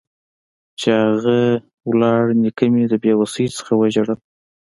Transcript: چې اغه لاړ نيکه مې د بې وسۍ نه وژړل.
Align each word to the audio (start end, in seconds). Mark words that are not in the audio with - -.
چې 0.79 0.89
اغه 1.07 1.37
لاړ 2.01 2.23
نيکه 2.41 2.65
مې 2.73 2.83
د 2.91 2.93
بې 3.03 3.11
وسۍ 3.19 3.45
نه 3.65 3.73
وژړل. 3.79 4.19